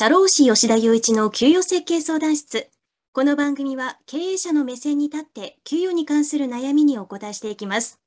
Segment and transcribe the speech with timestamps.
[0.00, 2.68] 社労士吉田雄一の給与設計相談室。
[3.12, 7.98] この番組は経営者の目線に立って給与に関する悩みにお答えしていきます。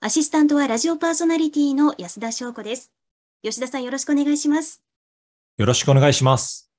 [0.00, 2.92] アシスタントはラジオパーソナリティの安田翔子です。
[3.42, 4.82] 吉田さんよろしくお願いします。
[5.56, 6.70] よろしくお願いします。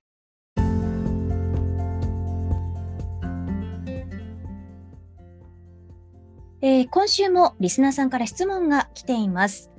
[6.61, 9.70] えー、今週もリスナーさんから質問が来ています。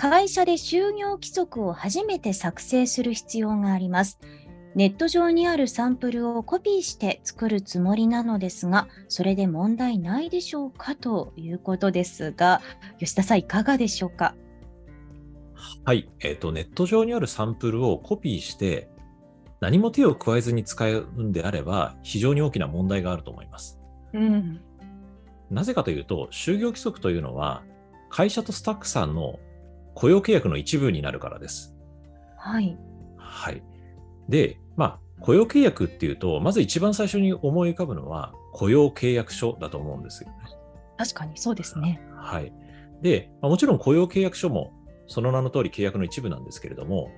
[0.00, 4.20] 会社で就業規則を初めて作成する必要があります。
[4.76, 12.62] ネット上にあるサンプルをコピーして作るつもりなのですが、それで問題ないでしょうかということですが、
[13.00, 14.36] 吉田さん、いかがでしょうか？
[15.84, 18.88] はい、えーと、ネット上にあるサンプルをコピーして、
[19.60, 23.80] 何も手を加えずに使うんであれば、非常に大きな問題があると思います。
[24.12, 24.60] うん、
[25.50, 27.64] なぜかというと、就業規則というのは、
[28.10, 29.40] 会社とスタッフさんの
[29.98, 31.74] 雇用契約の一部になるからです。
[32.36, 32.78] はい。
[33.16, 33.60] はい。
[34.28, 40.36] で、まあ、雇用契約っていうと、まず一番最初に思い浮かぶのは、雇用契約書だと思うんですよね。
[40.96, 42.00] 確かにそうですね。
[42.16, 42.52] はい。
[43.02, 44.72] で、まあ、もちろん雇用契約書も
[45.08, 47.10] その名の通り契約の一部なんですけれども、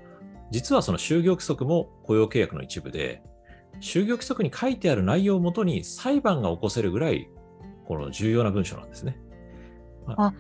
[0.51, 3.23] 実はその就業規則も雇用契約の一部で、
[3.83, 7.29] 就業規則に書いてある内容をもとに裁判が起こせるぐらい、
[7.87, 9.21] この重要な文書なんですね。
[10.07, 10.33] あ、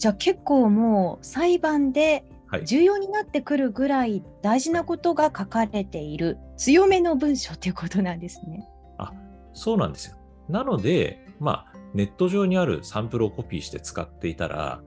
[0.00, 2.24] じゃあ結構もう裁判で
[2.64, 8.66] 重要になってくるぐらい大事なことが書かれている強めの文章ということなんですね。
[8.96, 9.12] あ
[9.52, 10.16] そうなんですよ。
[10.48, 14.80] なので、まあ、ネット上にあるサンプルをコピーして使っていたら、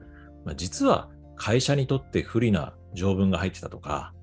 [0.46, 4.14] まあ、実は会社にとって不利な条文が入ってたとか、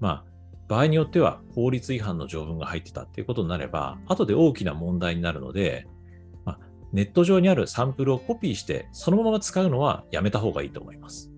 [0.00, 0.24] まあ、
[0.66, 5.86] 場合によっては法律違反の条文が入ってたっていうことになれば、後で大きな問題になるので、
[6.92, 11.32] ネット上にあるサンプルをコピーして、そのまま使うのはやめた方がいいと思います。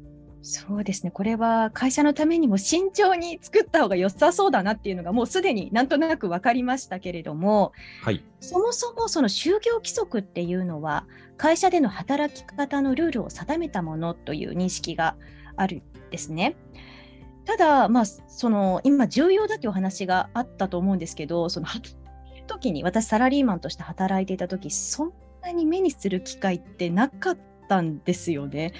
[0.46, 11.06] そうですね、これは会社のためにも慎重に作った方が良さそうだなっていうのが、もうすでになんとなく分かりましたけれども、はい、そもそもその就業規則っていうのは、
[11.38, 15.16] 会社での働き方のルールを定めたものという認識が
[15.56, 16.56] あるんですね。
[17.46, 21.66] ただ、まあ、その今、重要だというお話があったと思うんですけど、その
[22.46, 25.12] 時に私、サラリーマンとして働いていた時そん
[25.44, 27.38] なに目にする機会ってなかっ
[27.68, 28.72] たんですよね。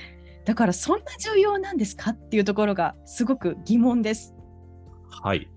[0.44, 4.34] だからそんな重要なんですかっていうところがすごく疑問です。
[5.22, 5.48] はい。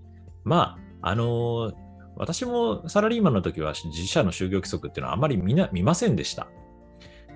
[0.44, 1.74] まあ、あのー、
[2.16, 6.48] 私もサラリーマンの時は自社の就業規則っていうのはあまり見な見ませんでした。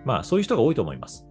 [0.04, 1.27] まあ、そういう人が多いと思います。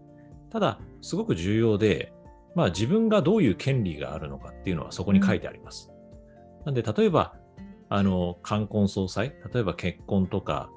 [0.52, 2.14] ただ、すごく重要で、
[2.56, 5.92] まあ、自分がどういう権利があるのかっていうのはそこに書いてあります。
[6.60, 7.36] うん、なんで、例えば、
[7.90, 10.70] あの、冠婚葬祭、例えば結婚とか、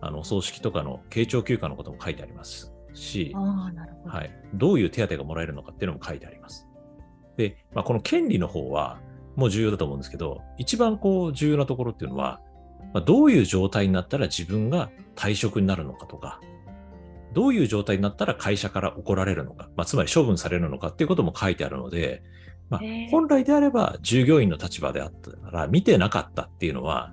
[0.00, 6.68] あの、葬式とかの慶長休暇のことも書いてありますし、はい、どういう手当がもらえるのかっていうのも書いてあります。
[7.36, 9.00] で、まあ、この権利の方は、
[9.36, 12.40] もう重要だと思うんですけど、一番こう重要なところっていうのは、
[12.92, 16.40] まあ、どういう状態になったら自分が退職になるのかとか、
[17.34, 22.22] どういう状態になったら会社から怒られるのか、まあ、つまり処分されるのかっていうことも書いてあるので、
[22.70, 27.12] まあ、本来であれば従業員の立場であったら見てなかったっていうのは、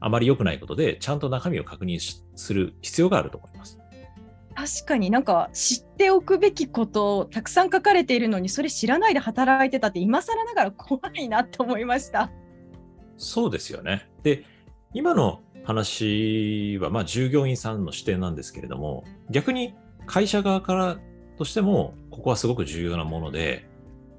[0.00, 1.98] あまり良くないことで、ちゃんと中身を確認
[2.36, 3.78] する必要があると思います。
[4.54, 12.30] 確かになんか知っておくべきことたくさん書かれているのにそれ知らないで働いてたって今更ながら怖いなと思いました
[13.16, 14.44] そうですよねで
[14.92, 19.74] 今の話はまあ従業員さんの視点なんですけれども逆に
[20.06, 20.98] 会社側から
[21.36, 23.68] としてもここはすごく重要なもので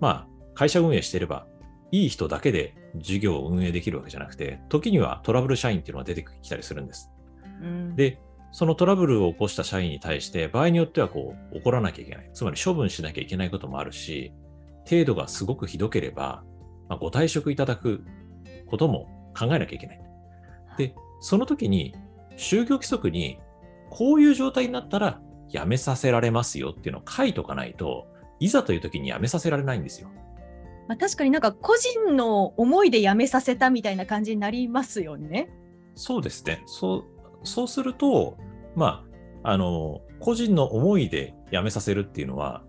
[0.01, 1.47] まあ会社運営していれば
[1.91, 7.09] いい人だけで事業を運営できるわけじゃなくて、時にはトラブル社員っていうのが出てきたりするんです。
[7.61, 8.19] うん、で、
[8.51, 12.29] そのトラブルを起こした社員に対して、場合によってはこう怒らなきゃいけない。
[12.33, 14.33] つまり処分しなきゃいけないこともあるし、
[14.89, 16.43] 程度がすごくひどければ、
[16.87, 18.05] まあ、ご退職いただく
[18.67, 19.07] ことも
[19.37, 20.01] 考えなきゃいけない。
[20.77, 21.95] で、その時に、
[22.37, 23.39] 就業規則に、
[23.89, 28.07] こういう状態になったら辞めさせられますよっていうのを書いとかないと、
[28.39, 30.09] いざという時に辞めさせられないんですよ。
[30.87, 35.49] まあ、確かになんか個人の思いで辞めさせたみたいな感じになりますよね。
[35.95, 36.61] そうですね。
[36.67, 37.14] そう
[37.45, 38.37] そうすると、
[38.75, 39.05] ま
[39.43, 42.63] あ、あの、個人の思いで辞めさせるっていうのは、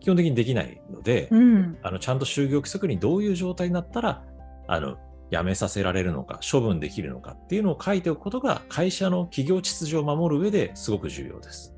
[0.00, 4.24] 基本的にできないので、うん、あのちゃんと就業規則にどういう状態になったら、
[4.68, 4.96] あの、
[5.32, 11.76] 辞めさせられるのか、処分できるのかっていうのを書いておくことが、会社の企業秩序を守る上ですごく重要です。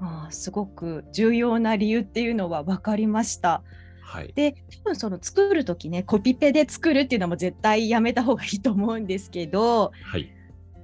[0.00, 3.62] ああすごく重要な理由っていうのは分かりました。
[4.00, 4.54] はい、で
[4.84, 10.32] 多分その作る時ねコピペで作るっていうのも絶対やめた方がいいと思うんですけど、はい、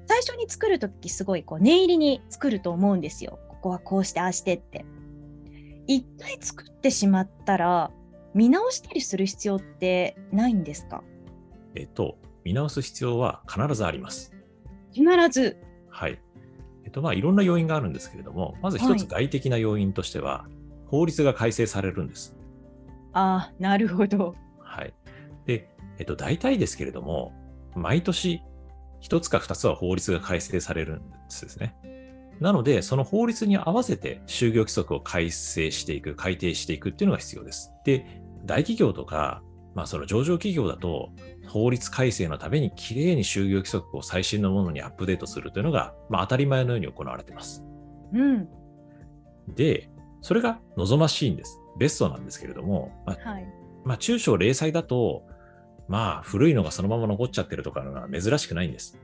[0.06, 3.38] 最初に作る時すごいこう念入りに作ると思うんですよ。
[3.48, 4.84] ここはこうしてああしてって。
[5.86, 7.90] 一回作ってしまったら
[8.34, 11.02] 見直したりする必要ってないんですか？
[11.74, 14.32] えっと、見直す必要は必ずあります。
[14.92, 15.58] 必ず。
[15.88, 16.20] はい。
[16.84, 20.46] えっと、まあ、いろんな要因があるんですけれども、まず一つ外的な要因としては、
[20.86, 22.36] 法律が改正されるんです。
[23.12, 24.34] ああ、なるほど。
[24.60, 24.94] はい。
[25.46, 25.68] で、
[25.98, 27.32] えっと、大体ですけれども、
[27.74, 28.42] 毎年
[29.04, 31.76] 一つか二つは法律が改正されるんですね。
[32.40, 37.70] なので、その法律に合わせて就業規則を改正していく、改定していくっていうのが必要です。
[37.84, 39.42] で、大企業とか、
[39.74, 41.10] まあ、その上場企業だと、
[41.48, 47.62] 法律改正のためにきれいに就業規則を最新のものにアップデートするというのが、まあ、当たり前のように行われています。
[48.14, 48.48] うん。
[49.54, 49.90] で、
[50.22, 51.60] それが望ましいんです。
[51.78, 53.46] ベストなんですけれども、まあ、はい。
[53.84, 55.26] まあ、中小零細だと、
[55.88, 58.98] まあ、古いのがそのまま残っちゃってるとかのは珍しくないんです。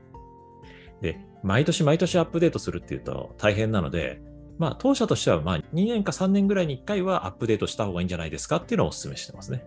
[1.01, 4.21] で、毎年毎年アップデートするっていうと大変なので、
[4.57, 9.63] まあ、当社としては、まあ、2年か3年ぐらいに1回はアップデートした方がいいんじゃないですかっていうのをお勧めしてますね。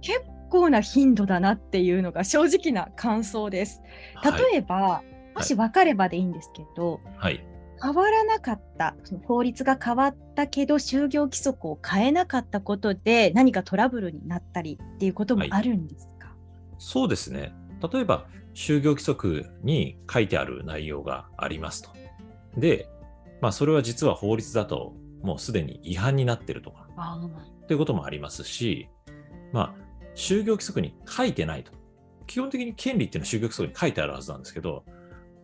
[0.00, 3.82] 結構な頻度だなっていうのが正直な感想です。
[4.16, 4.42] はい。
[4.52, 5.02] 例えば、
[5.34, 7.44] もし分かればでいいんですけど、はい。
[7.82, 16.09] 変わらなかった、その法律が変わったけど、就業規則を変えなかったことで、何かトラブルになったりっていうこともあるんですか、
[16.80, 17.54] そうですね。
[17.92, 21.90] 例えば、就業規則に書いてある内容がありますと。
[22.56, 22.88] で、
[23.42, 27.20] まあ、それは実は法律だと、もうすでに違反になってるとか、あ
[27.68, 28.88] ということもありますし、
[29.52, 31.72] まあ、就業規則に書いてないと。
[32.26, 34.84] 基本的に権利っていうのは就業規則に書いてあるはずなんですけど、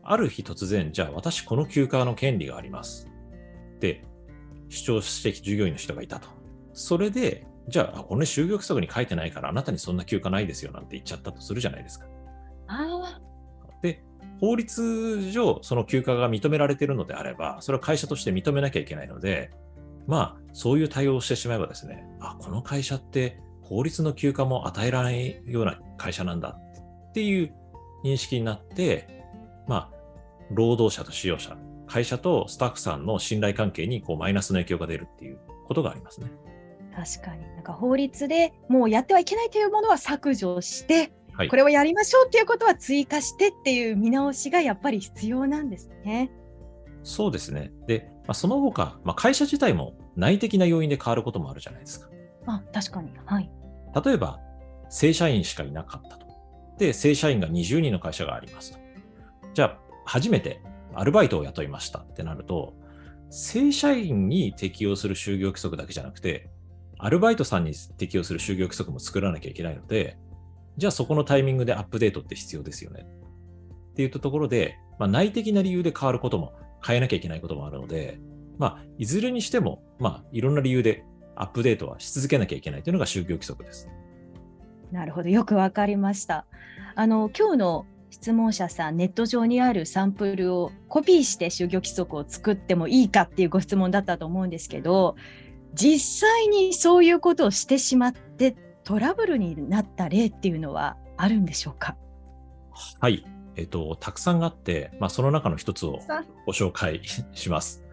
[0.02, 3.10] ある日突然、じゃあ私この休暇の権利があります。
[3.76, 4.02] って
[4.70, 6.28] 主張して従業員の人がいたと。
[6.72, 12.06] それで、じゃあ、あこれ就業規則に書いてないからあなたにそんな休暇ないですよなんて言っちゃったとするじゃないですか。
[12.68, 13.20] あ
[13.82, 14.02] で、
[14.40, 19.50] 法律上その休暇が認められているのであれば、それは会社として認めなきゃいけないので、
[20.06, 26.56] まあ、そういう対応をしてしまえばですね、あ、この会社って法律の休暇も与えられないような会社なんだ
[27.10, 27.52] っていう
[28.04, 29.24] 認識になって、
[29.66, 29.96] まあ、
[30.50, 31.56] 労働者と使用者、
[31.88, 36.30] 会社とスタッフさんの信頼関係にこうマイナスの影響が出るっていうことがありますね。
[36.96, 46.30] 確かになんか法律でもうやってはいけないというものは削除して、はいこれをやりましょうっていうことは追加してっていう見直しがやっぱり必要なんですね。
[47.02, 47.72] そうですね。
[47.86, 52.08] で、まあ、その他、まあ、会社自体も内的な要因で変わることもあるじゃないですか。
[52.46, 53.12] あ確かに。
[53.26, 53.50] はい。
[54.02, 54.40] 例えば、
[54.88, 56.26] 正社員しかいなかったと。
[56.78, 58.78] で、正社員が20人の会社がありますと。
[59.52, 60.62] じゃあ、初めて
[60.94, 62.72] アルバイトを雇いましたってなると、
[63.28, 66.48] 正社員に適用する就業規則だけじゃなくて、
[66.98, 70.16] アルバイトさんに適用する就業規則も作らなきゃいけないので、
[70.76, 73.06] じゃあそこのタイミングでアップデートって必要ですよね。
[73.92, 76.52] っていうところで、まあ、内的な理由で変わることも
[76.84, 78.18] 変えなきゃいけないこともあるので、
[78.58, 81.04] まあ、いずれにしても、まあ、いろんな理由で
[81.34, 83.88] アップデートはし続けなきゃいけないというのが就業規則です。
[84.92, 85.28] なるほど。
[85.28, 86.46] よくわかりました。
[86.94, 95.16] あの今日の質問者さん、ネット上にあるサンプルをコピーして就業規則を作ってもいいかっていうご質問だったと思うんですけど、
[95.76, 101.96] 実際にそういうことをしてしまってトラブルになった例っていうのはあるんでしょうか？
[103.00, 103.24] はい。
[103.56, 107.00] えっと、たくさんあって、まあ、その中の一つをさご紹介
[107.32, 107.84] します。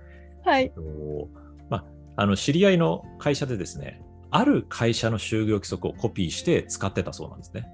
[0.43, 0.73] はいえっ。
[0.73, 0.81] と
[1.69, 1.85] まあ、
[2.17, 7.65] あの、知り合いの会社でですね、ある会社の就業規則をコピーして使ってたそうなんですね。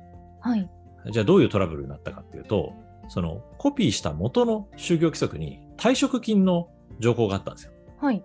[0.41, 0.69] はい。
[1.11, 2.73] じゃあどういうトラブルになったかっていうと、
[3.07, 7.71] そのコピーした元の就業規則に退職金の情報があったんですよ。
[7.99, 8.23] はい。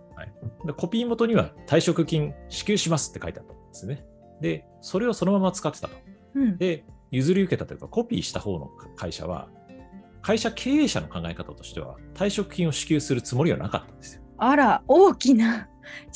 [0.65, 4.05] でコピー元には退職金支給しますって書いてあったんですね。
[4.41, 5.95] で、それをそのまま使ってたと。
[6.35, 6.59] うん。
[6.59, 9.49] で、譲り受けたというか、コピーした方の会社は、
[10.23, 14.23] 会社経営者の考え方としては、退職金を支給するつもりはなかったんですよ。
[14.39, 15.69] あら、大きな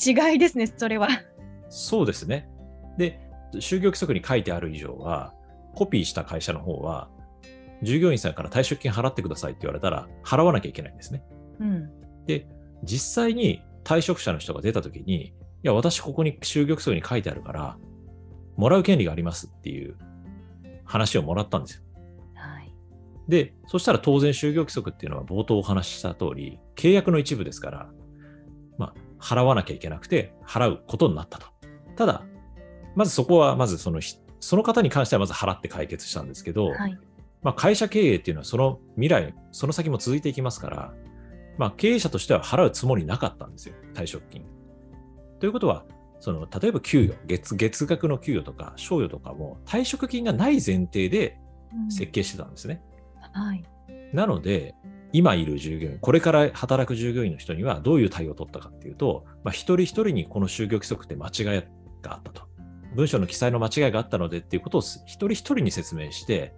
[0.05, 1.07] 違いですね、それは。
[1.69, 2.49] そうですね。
[2.97, 3.19] で、
[3.53, 5.33] 就業規則に書いてある以上は、
[5.75, 7.09] コピーした会社の方は、
[7.81, 11.23] 従業員さんから退職金払ってくださいって言われたら、払わなきゃいけないんですね。
[11.59, 11.89] うん。
[12.25, 12.47] で、
[12.83, 15.33] 実際に退職者の人が出たときに、い
[15.63, 17.77] や、私ここに就業規則に書いてあるから、
[18.55, 19.95] もらう権利がありますっていう
[20.85, 21.83] 話をもらったんですよ。
[22.35, 22.73] はい。
[23.27, 27.89] で、そしたら当然就業規則っていうのは冒頭お話しした通り、契約の一部ですから、
[28.77, 31.47] まあ、払わなきゃいけなくて、払うことになったと。
[31.95, 32.23] ただ、
[32.95, 36.97] まずそこは、まずそのひ、その方に関してはまず払って解決したんですけど、はい。
[37.41, 40.93] まあ、会社経営っていうのはその未来、その先も続いていきますから、
[41.59, 44.45] まあ、経営者としては払うつもりなかったんですよ、退職金。
[45.41, 45.85] ということは、
[46.21, 51.37] その例えば給与月、月額の給与とか賞与とかも退職金がない前提で
[51.73, 52.81] うん設計してたんですね。
[53.33, 53.63] はい。
[54.13, 54.73] なので、
[55.11, 61.63] 今いる従業員、これから働く従業員の人にはどういう対応を取ったかっていうと、まあ、一人一人にこの就業規則って間違い
[62.01, 62.43] があったと。
[62.95, 66.53] 文章の記載の間違いがあったのでっていうことを一人一人に説明して、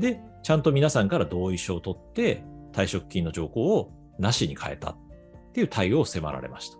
[0.00, 4.96] で、ちゃんと皆さんから同意書を取って、退職金の条項をなしに変えたっ
[5.52, 6.78] ていう対応を迫られました。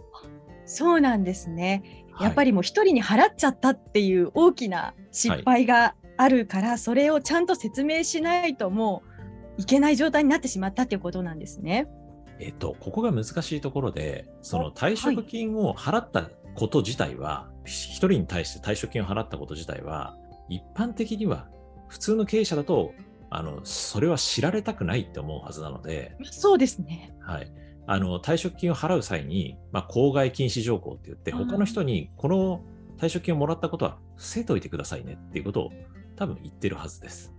[0.64, 2.04] そうなんですね。
[2.20, 9.02] やっぱり、りもう一人に払っちゃったっていう大きな失敗があるから、それをちゃんと説明しないとも
[9.58, 11.88] ういけない状態になってしまったっていうことなんですね。
[12.38, 20.16] えっと、ここが難しいところで、その退職金を払ったこと自体は、一人に対して退職金を払ったこと自体は、
[20.48, 21.48] 一般的には
[21.88, 22.92] 普通の経営者だと、
[23.36, 27.14] あの、それは知られたくないって思うはずなので、そうですね。
[27.20, 27.52] はい。
[27.86, 32.62] あの、退職金を払う際に、まあ、公害禁止条項って言って、他の人に、この
[32.98, 35.70] 退職金をもらったことは伏せといてくださいねっていうことを
[36.16, 37.34] 多分言ってるはずです。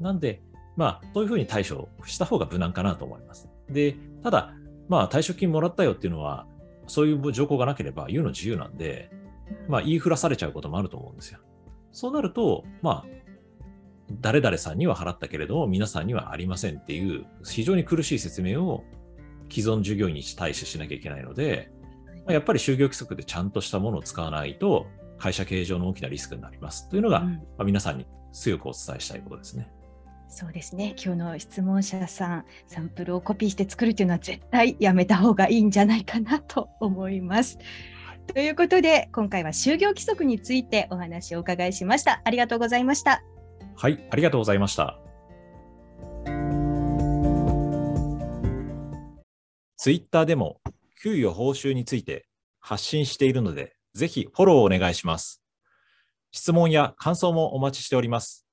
[0.00, 0.42] なんで、
[0.76, 3.48] まあ、そういうふうに対処した方が無難かなと思います。
[3.68, 4.54] で、ただ、
[4.88, 6.46] まあ、退職金もらったよっていうのは、
[6.86, 9.10] そういう条項がなければ言うの自由なんで、
[9.68, 11.40] まあ、言いふらされちゃうこともあると思うんですよ。
[11.90, 13.25] そうなると、まあ、
[14.20, 18.84] 誰々さんには払ったけれども、皆さんにはありませんっていう、非常に苦しい説明を
[19.50, 21.70] 既存従業員に対してしなきゃいけないので、
[22.24, 24.86] まあやっぱり就業規則でちゃんとしたものを使わないと、
[25.18, 29.68] 会社経営上の大きなリスクになりますというのが、うんまあ皆さんに強くお伝えしたいことですね。
[30.28, 30.94] そうですね。
[31.02, 37.58] 今日の質問者さん、サンプルをコピーして作るというのは絶対やめた方がいいんじゃないかなと思います。
[38.26, 42.20] ということで、今回は就業規則についてお話をお伺いしました。
[42.24, 43.22] ありがとうございました。
[43.76, 44.98] はい、ありがとうございました。
[49.76, 50.60] ツイッターでも
[51.02, 52.26] 給与報酬について
[52.60, 55.42] 発信しているので、ぜひフォローお願いします。
[56.32, 58.46] 質問や感想もお待ちしております。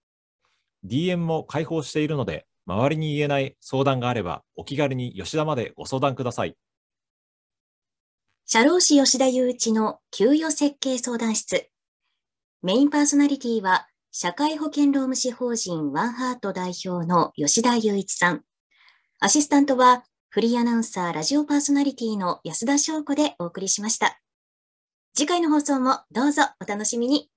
[0.86, 6.56] DM も開放しているので、周りに言えない相談があれば、お気軽に吉田までご相談ください。
[8.46, 11.70] 社労士吉田雄一の給与設計相談室。
[12.62, 18.44] メインパーソナリティは、社会保険労務士法人ワンハート代表の吉田雄一さん。
[19.20, 24.22] アシスタントは、フリーアナウンサーラジオパーソナリティの安田翔子でお送りしました。
[25.16, 27.33] 次回の放送もどうぞお楽しみに。